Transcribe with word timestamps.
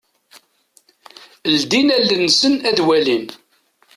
Ldin 1.55 1.87
allen-nsen 1.97 2.53
ad 2.69 2.79
walin. 2.85 3.27